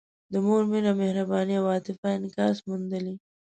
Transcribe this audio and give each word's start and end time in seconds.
د 0.31 0.33
مور 0.45 0.63
مینه، 0.71 0.91
مهرباني 1.01 1.55
او 1.59 1.65
عاطفه 1.73 2.07
انعکاس 2.17 2.55
موندلی. 2.67 3.15